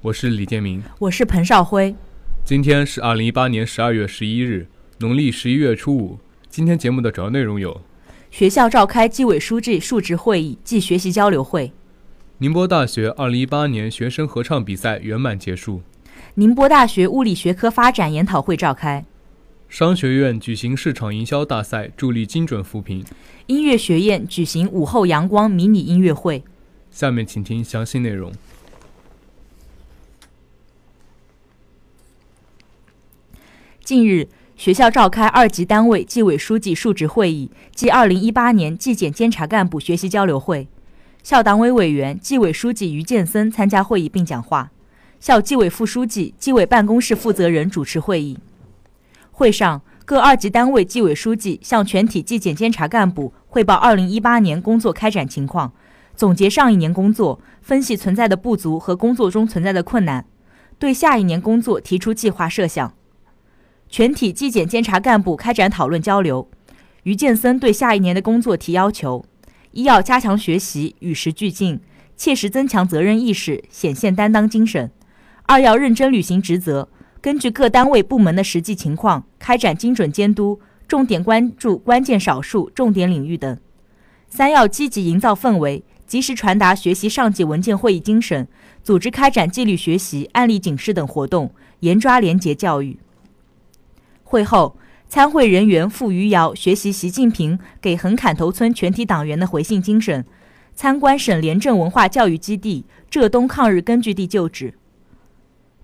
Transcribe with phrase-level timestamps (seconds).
[0.00, 1.92] 我是李建明，我是彭少辉。
[2.44, 6.20] 今天是二零一八年十二月十一日，农历十一月初五。
[6.48, 7.80] 今天节目的主要内容有：
[8.30, 11.72] 学校召开纪委书记述职会议暨学习交流会；
[12.38, 15.80] 宁波大学二零一八年学生合唱比赛圆满结束；
[16.34, 19.04] 宁波大学物理学科发展研讨会召开。
[19.68, 23.02] 商学院举行市场营销大赛，助力精准扶贫；
[23.48, 26.44] 音乐学院举行午后阳光迷你音乐会。
[26.92, 28.32] 下面请听详细内容。
[33.88, 40.68] 近日，学校召开二级单位纪委书记述职会议暨二零一八年纪检监察干部学习交流会，
[41.22, 44.70] 校党委委员、纪委书记于建森参加会议并讲话，
[45.18, 48.38] 校纪委副书记、纪委办公室负责人主持会议。
[49.30, 55.72] 会上，各二级单位纪委书记向全体纪检监察干部汇报2018年工作开展情况，
[56.14, 60.26] 总结上一年工作，分析存在的不足和工作中存在的困难，
[60.78, 62.92] 对下一年工作提出计划设想。
[63.88, 66.48] 全体纪检监察干部开展讨论交流。
[67.04, 69.24] 于建森对下一年的工作提要求：
[69.72, 71.80] 一要加强学习，与时俱进，
[72.16, 74.88] 切实增强责任意识，显现担当精神；
[75.44, 76.88] 二要认真履行职责。
[77.20, 83.58] 根据各单位部门的实际情况，开展精准监督，重点关注关键少数、重点领域等。
[84.28, 88.46] 三要积极营造氛围，及时传达学习上级文件会议精神，
[88.82, 91.50] 组织开展纪律学习、案例警示等活动，
[91.80, 92.98] 严抓廉洁教育。
[94.28, 94.76] 会后，
[95.08, 100.22] 参会人员赴余姚学习习近平给横坎头村全体党员的回信精神，
[100.74, 104.74] 参观省廉政文化教育基地浙东抗日根据地旧址。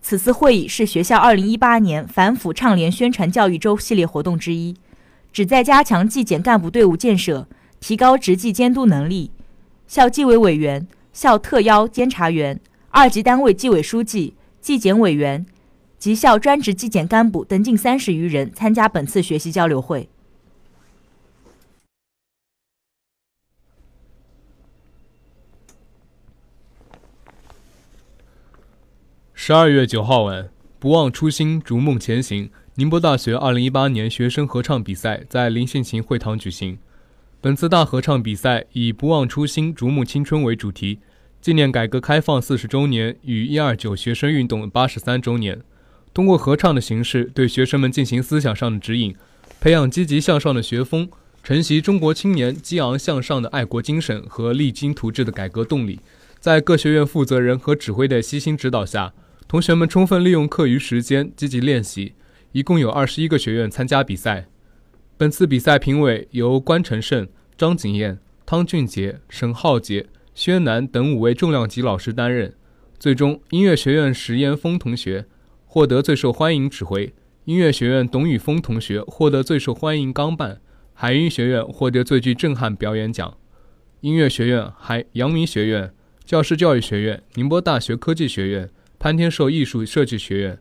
[0.03, 4.77] 此次会议是学校2018年反腐倡廉宣传教育周系列活动之一，
[5.33, 7.49] 旨在加强纪检干部队伍建设，
[7.81, 9.31] 提高执纪监督能力。
[9.87, 15.47] 校纪委委员、校特邀监察员、二级单位纪委书记、纪检委员
[16.05, 20.07] 及校专职纪检干部等近三十余人参加本次学习交流会。
[29.33, 32.51] 十二月九号晚，不忘初心，逐梦前行。
[32.75, 36.77] 宁波大学二零一八年学生合唱比赛在林献琴会堂举行。
[37.41, 40.99] 本次大合唱比赛以“不忘初心，逐梦青春”为主题，
[41.41, 45.63] 纪念改革开放四十周年与一二九学生运动八十三周年。
[46.15, 49.17] 通过合唱的形式，对学生们进行思想上的指引，
[49.61, 51.11] 培养积极向上的学风，
[51.43, 55.99] 承袭中国青年激昂向上的爱国精神和励精图治的改革动力。
[56.39, 59.13] 在各学院负责人和指挥的悉心指导下。
[59.47, 62.15] 同学们充分利用课余时间积极练习，
[62.53, 64.47] 一共有二十一个学院参加比赛。
[65.17, 72.55] 本次比赛评委由关成胜、张景燕、汤俊杰、沈浩杰、薛楠等五位重量级老师担任。
[72.99, 75.27] 最终，音乐学院石岩峰同学
[75.75, 77.13] 获得最受欢迎指挥，
[77.47, 80.61] 音乐学院董宇峰同学获得最受欢迎钢伴，
[80.93, 83.37] 海音学院获得最具震撼表演奖。
[84.01, 85.93] 音乐学院、海阳明学院、
[86.25, 88.71] 教师教育学院、宁波大学科技学院。
[89.01, 90.61] 潘天寿艺术设计学院、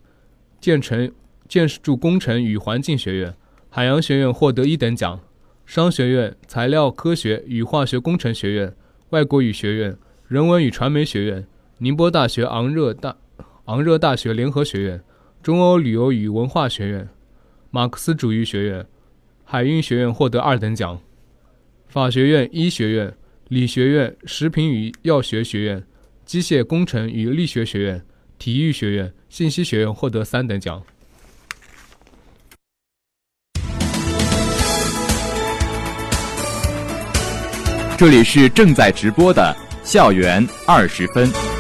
[0.60, 1.12] 建成
[1.48, 3.36] 建筑工程与环境学院、
[3.70, 5.20] 海洋学院获得一等奖；
[5.64, 8.74] 商学院、材料科学与化学工程学院、
[9.12, 9.96] 外国语学院、
[10.28, 11.46] 人文与传媒学院、
[11.78, 13.16] 宁波大学昂热大
[13.66, 15.02] 昂热大学联合学院、
[15.42, 17.08] 中欧旅游与文化学院、
[17.72, 18.86] 马克思主义学院、
[19.46, 20.98] 海运学院获得二等奖；
[21.88, 23.16] 法学院、医学院、
[23.48, 25.84] 理学院、食品与药学学院、
[26.26, 28.04] 机械工程与力学学院。
[28.40, 30.84] 体育学院、信息学院获得三等奖。
[37.98, 41.53] 这里是正在直播的校园二十分。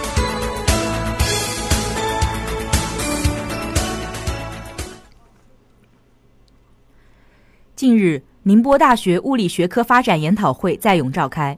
[7.83, 11.57] 近日，宁波大学物理学科发展研讨会在甬召开。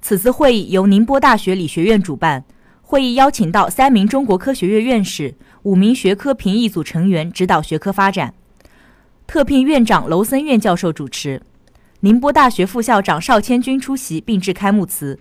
[0.00, 2.44] 此次会议由宁波大学理学院主办。
[2.80, 5.34] 会议邀请到三名中国科学院院士、
[5.64, 8.34] 五名学科评议组成员指导学科发展，
[9.26, 11.42] 特聘院长娄森院教授主持，
[12.02, 15.18] 宁波大学副校长邵千军出席并致开幕词，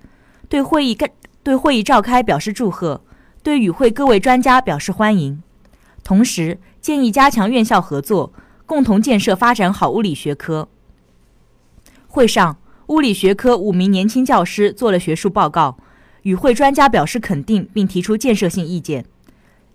[0.47, 0.95] 对会议
[1.41, 3.03] 对会议召开表示祝贺，
[3.41, 5.41] 对与会各位专家表示欢迎，
[6.03, 8.31] 同时建议加强院校合作，
[8.73, 10.67] 共同建设发展好物理学科。
[12.07, 15.77] 会上，物理学科五名年轻教师做了学术报告，
[16.23, 19.05] 与会专家表示肯定并提出建设性意见。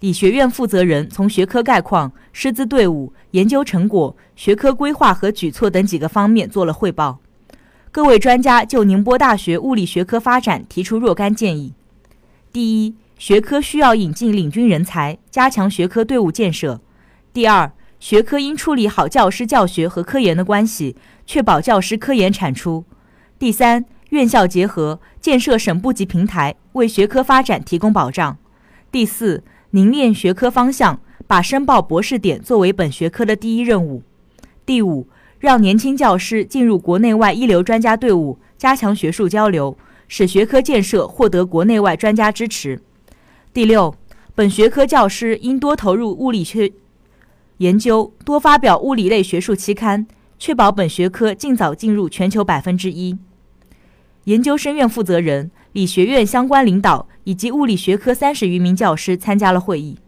[0.00, 7.20] 理学院负责人从学科概况、师资队伍、研究成果、学科规划和举措等几个方面做了汇报。
[7.92, 11.72] 各位专家就宁波大学物理学科发展提出若干建议：
[12.52, 16.80] 第一，学科需要引进领军人才，加强学科队伍建设；
[17.32, 20.96] 第二，学科应处理好教师教学和科研的关系，
[21.26, 22.84] 确保教师科研产出；
[23.38, 28.36] 第三，院校结合，建设省部级平台，为学科发展提供保障；
[28.90, 29.42] 第四。
[29.72, 34.02] 凝练学科方向，把申报博士点作为本学科的第一任务。
[34.64, 35.06] 第五，
[35.38, 39.76] 让年轻教师进入国内外一流专家队伍，加强学术交流，
[40.08, 42.80] 使学科建设获得国内外专家支持。
[43.52, 43.94] 第六，
[44.34, 46.72] 本学科教师应多投入物理学
[47.58, 50.06] 研究，多发表物理类学术期刊，
[50.38, 53.16] 确保本学科尽早进入全球百分之一。
[54.24, 55.52] 研究生院负责人。
[55.72, 59.98] 理学院相关领导以及物理学科三十余名教师参加了会议。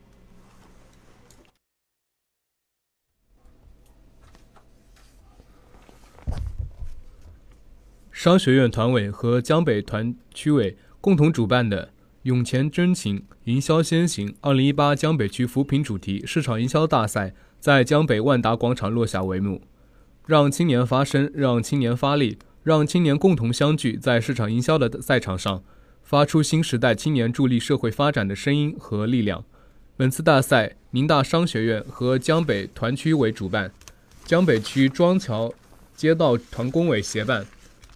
[8.10, 11.92] 商学院团委和江北团区委共同主办的
[12.24, 19.62] “涌前真情，营销先行”二零一八江北区扶贫主题市场营销大赛在江北万达广场落下帷幕。
[20.26, 22.36] 让青年发声，让青年发力。
[22.62, 25.62] 让青年共同相聚在市场营销的赛场上，
[26.02, 29.42] 发出新时代青年助力社会发展的声音和力量。
[29.96, 33.72] 本次大赛，宁大商学院和江北团区委主办，
[34.26, 35.50] 江北区庄桥
[35.96, 37.46] 街道团工委协办。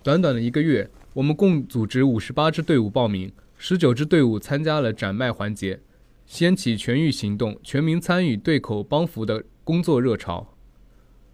[0.02, 3.30] 短短的一个月，我们共组织五十八支队伍报名，
[3.66, 5.80] 十九支队伍参加了展卖环节，
[6.26, 10.54] 掀起全域行动、全民参与对口帮扶的工作热潮。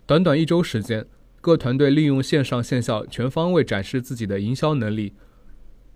[0.06, 1.04] 短短一周时间。
[1.40, 5.12] 各团队利用线上线下全方位展示自己的营销能力，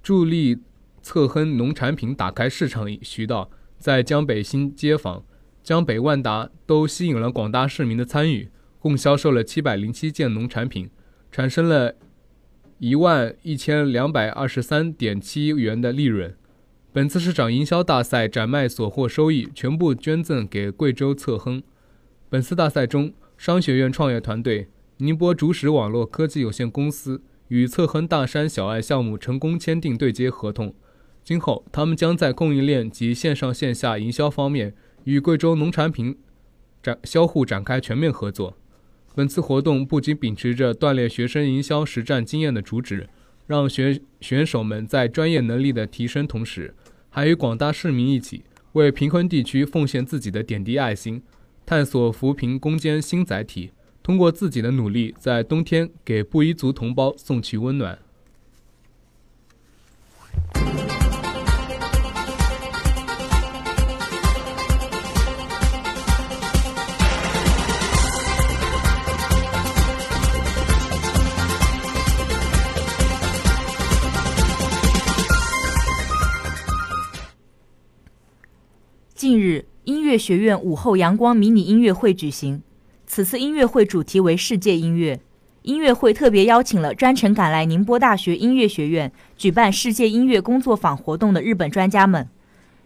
[0.02, 0.58] 助力
[1.02, 3.48] 策亨农产品打开市场渠道，
[3.78, 5.24] 在江北新街坊、
[5.62, 8.50] 江北万达都吸引了广大市民的参与，
[8.80, 10.90] 共销售了七百零七件农产品，
[11.30, 11.94] 产生了
[12.84, 16.36] 一万一千两百二十三点七元的利润。
[16.92, 21.62] 本次市场营销大赛展卖所获收益全部捐赠给贵州侧亨。
[22.28, 24.68] 本次大赛中，商学院创业团队。
[24.98, 30.74] 宁波竹石网络科技有限公司与侧亨大山小爱项目成功签订对接合同，
[31.24, 36.18] 今后他们将在供应链及线上线下营销方面与贵州农产品
[36.82, 38.58] 展销户展开全面合作。
[39.14, 43.08] 本次活动不仅秉持着锻炼学生营销实战经验的主旨，
[43.46, 46.74] 让选选手们在专业能力的提升同时，
[47.10, 51.22] 还与广大市民一起为贫困地区奉献自己的点滴爱心，
[51.64, 53.70] 探索扶贫攻坚新载体。
[54.02, 57.98] 通过自己的努力，在冬天给布依族同胞送去温暖。
[79.84, 82.62] 音乐学院午后阳光迷你音乐会举行。
[83.06, 85.20] 此次音乐会主题为世界音乐。
[85.60, 92.26] 音乐会特别邀请了专程赶来宁波大学音乐学院举办世界音乐工作坊活动的日本专家们，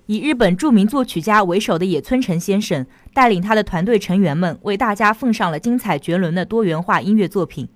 [0.06, 7.68] 以日本著名作曲家为首的野村诚先生带领他的团队成员们，为大家奉上了精彩绝伦的多元化音乐作品。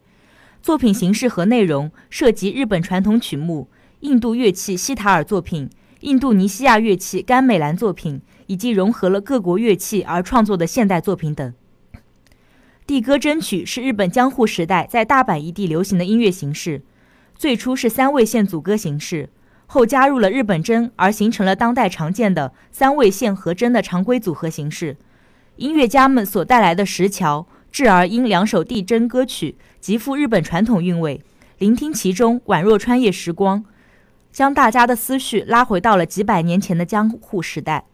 [0.61, 3.69] 作品形式和内容涉及日本传统曲目、
[4.00, 5.71] 印度乐器西塔尔作品、
[6.02, 11.54] 印度尼西亚乐器甘美兰作品，以及融合了各国乐器而创作的现代作品等。
[12.85, 16.82] 地歌真曲是日本江户时代在大阪一地流行的音乐形式，
[17.37, 19.30] 最初是三味线组歌形式，
[19.66, 24.97] 后加入了日本筝，而形成了当代常见的三味线和筝的常规组合形式。
[25.54, 31.23] 音乐家们所带来的石桥、智儿音两首地筝歌曲，极富日本传统韵味，
[31.59, 33.64] 聆听其中宛若穿越时光，
[34.33, 37.85] 将大家的思绪拉回到了几百年前的江户时代。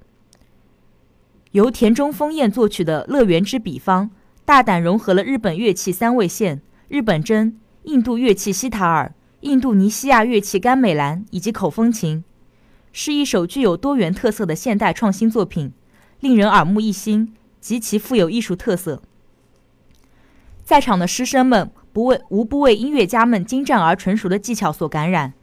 [1.51, 4.07] 由田中丰彦作曲的《乐园之彼方》。
[4.45, 7.53] 大胆融合了日本乐器三味线、日本筝、
[7.83, 12.25] 印度乐器西塔尔、印度尼西亚乐器甘美兰以及口风琴，
[12.91, 15.75] 是一首具有多元特色的现代创新作品，
[16.21, 19.03] 令人耳目一新，极其富有艺术特色。
[20.65, 25.35] 在场的师生们不为无不为音乐家们精湛而纯熟的技巧所感染，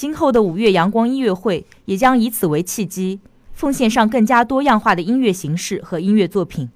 [0.00, 3.20] 今后的五月阳光音乐会也将以此为契机。
[3.52, 6.70] 奉献上更加多样化的音乐形式和音乐作品。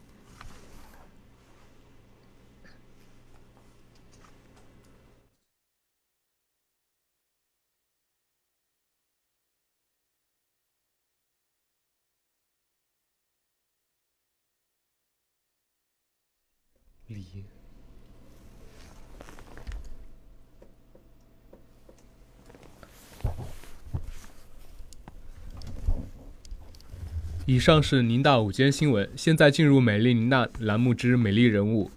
[27.46, 31.90] 以上是宁大午间新闻，现在进入美丽宁大栏目之美丽人物。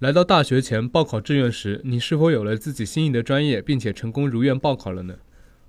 [0.00, 5.14] 来到大学前报考志愿时，你是否有了自己心仪的专业，并且成功如愿报考了呢？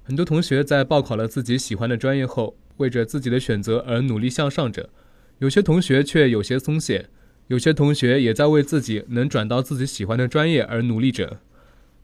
[0.01, 4.89] 很多同学在报考了自己喜欢的专业后，为着自己的选择而努力向上着；
[5.37, 7.09] 有些同学却有些松懈，
[7.45, 11.39] 有些同学也在为自己能转到自己喜欢的专业而努力着。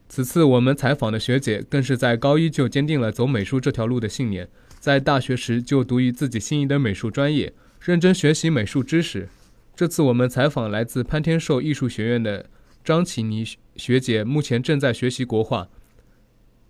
[0.08, 4.48] 此次我们采访的学姐，更是在高一就坚定了走美术这条路的信念。
[4.78, 9.28] 在大学时就读于自己心仪的美术专业，认真学习美术知识。
[9.74, 12.46] 这次我们采访来自潘天寿艺术学院的
[12.84, 13.44] 张启妮
[13.76, 15.68] 学姐，目前正在学习国画，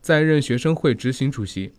[0.01, 1.73] 在任学生会执行主席。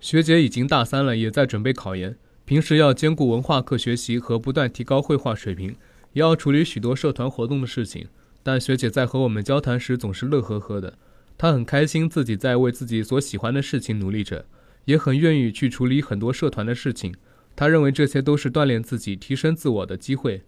[0.00, 5.76] 学姐已经大三了，也在准备考研，平时要兼顾文化课学习和不断提高绘画水平，
[6.14, 8.08] 也要处理许多社团活动的事情。
[8.42, 10.96] 但学姐在和我们交谈时总是乐呵呵的。
[11.40, 14.44] 他很开心自己在为自己所喜欢的事情努力着，
[14.84, 17.14] 也很愿意去处理很多社团的事情。
[17.56, 20.42] 他认为这些都是锻炼自己、提升自我的机会，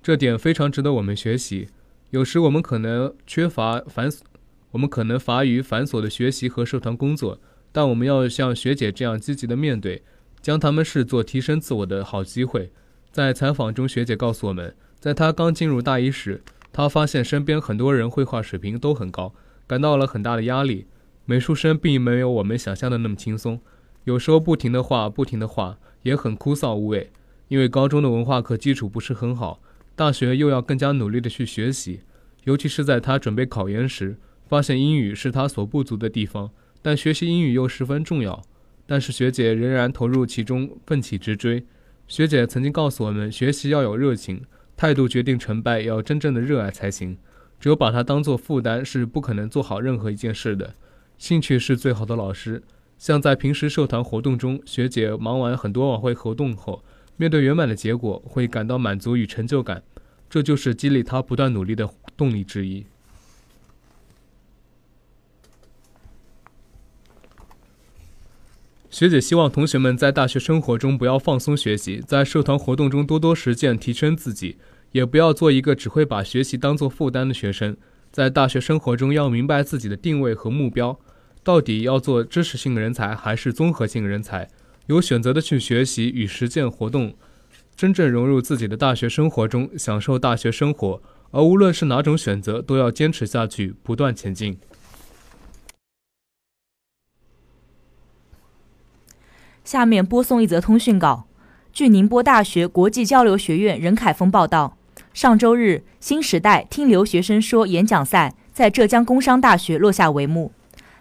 [0.00, 1.66] 这点非常值得我们学习。
[2.10, 4.08] 有时我们可能缺乏繁，
[4.70, 7.40] 我们可能乏于繁琐的学习和社团工作，
[7.72, 10.04] 但我们要像学姐这样积极的面对，
[10.40, 12.70] 将他们视作提升自我的好机会。
[13.10, 19.34] 在采访中，学姐告诉我们，在她刚进入大一时，她发现身边很多人绘画水平都很高。
[19.68, 20.86] 感到了很大的压力，
[21.26, 23.60] 美术生并没有我们想象的那么轻松，
[24.04, 27.12] 有时候不停的画，不停的画，也很枯燥无味。
[27.48, 29.60] 因为高中的文化课基础不是很好，
[29.94, 32.00] 大学又要更加努力的去学习，
[32.44, 38.42] 尤其是在他准备考研时，发现英语是他所不足的地方，但学习英语又十分重要。
[38.86, 41.66] 但是学姐仍然投入其中，奋起直追。
[42.06, 44.42] 学姐曾经告诉我们，学习要有热情，
[44.78, 47.18] 态度决定成败，要真正的热爱才行。
[47.60, 50.74] 只有把它当做负担，是不可能做好任何一件事的。
[51.16, 52.62] 兴趣是最好的老师。
[52.96, 56.82] 像在平时社团活动中，学姐忙完很多晚会活动后，
[57.16, 59.82] 面对圆满的结果，会感到满足与成就感，
[60.28, 62.86] 这就是激励她不断努力的动力之一。
[68.90, 74.56] 学姐希望同学们在大学生活中不要放松学习，在社团活动中多多实践，提升自己。
[74.92, 77.76] 也不要做一个只会把学习当做负担的学生，
[78.10, 80.98] 在大学生活中要明白自己的定位和目标，
[81.42, 84.48] 到底要做知识性人才还是综合性人才，
[84.86, 87.14] 有选择的去学习与实践活动，
[87.76, 91.02] 真正融入自己的大学生活中，享受大学生活。
[91.30, 94.58] 而无论是哪种选择，都要坚持下去，不断前进。
[99.62, 101.28] 下面播送一则通讯稿，
[101.70, 104.77] 据宁波大学国际交流学院任凯峰报道。
[105.18, 110.52] 上周日，新时代听留学生说演讲赛在浙江工商大学落下帷幕。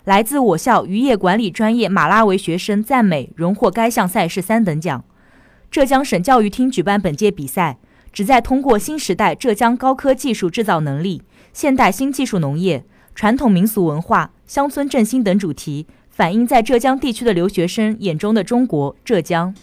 [0.06, 5.06] 来自我校渔业管理专业马拉维学生赞美荣获该项赛事三等奖。
[5.70, 7.78] 浙江省教育厅举办本届比赛，
[8.12, 11.22] 旨在通过新时代浙江高科技术制造能力、
[11.54, 12.84] 现代新技术农业、
[13.14, 19.54] 传统民俗文化、乡村振兴等主题，反映在浙江地区的留学生眼中的中国浙江。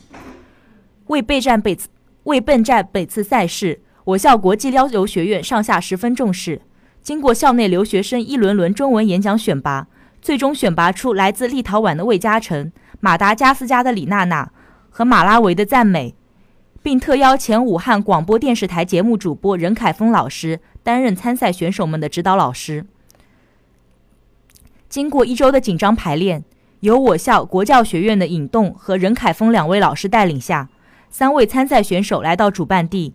[1.09, 1.89] 为备战本次
[2.23, 3.81] 为备战本次赛事。
[4.05, 6.61] 我校国际交流学院上下十分重视，
[7.01, 9.87] 经过校内留学生一轮轮中文演讲选拔，
[10.21, 12.71] 最终选拔出来自立陶宛的魏嘉诚、
[13.01, 14.53] 马达加斯加的李娜娜
[14.91, 16.15] 和马拉维的赞美，
[16.83, 22.85] 并特邀前武汉广播电视台节目主播任凯峰老师担任参赛选手们的指导老师。
[24.91, 26.45] 经过一周的紧张排练，
[26.81, 30.69] 由我校国教学院的尹栋和任凯峰两位老师带领下，
[31.09, 33.15] 三位参赛选手来到主办地。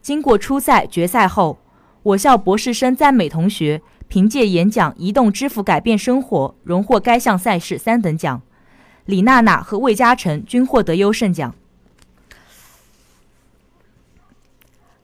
[0.00, 1.58] 经过初赛、决赛后，
[2.02, 8.40] 我校博士生赞美同学凭借演讲《移动支付改变生活》荣获该项赛事三等奖，
[9.04, 11.54] 李娜娜和魏嘉诚均获得优胜奖。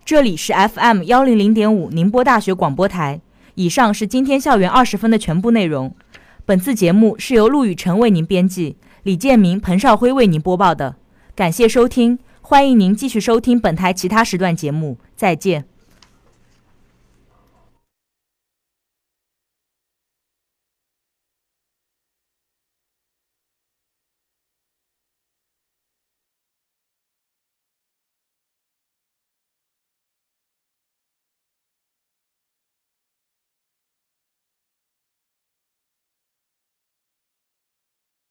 [0.04, 3.20] 这里是 FM 幺零零点五宁波大学广播台。
[3.54, 5.94] 以上是今天校园二十分的全部内容。
[6.44, 10.96] 本次节目是由陆雨辰为您编辑，李建明、彭少辉为您播报的。
[11.34, 12.18] 感谢收听。
[12.46, 15.64] 欢迎您继续收听本台其他时段节目，再见。